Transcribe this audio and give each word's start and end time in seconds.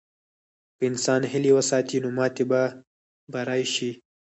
که 0.75 0.83
انسان 0.89 1.21
هیله 1.31 1.51
وساتي، 1.57 1.97
نو 2.03 2.09
ماتې 2.17 2.43
به 2.49 2.61
بری 3.33 3.63
شي. 3.73 3.91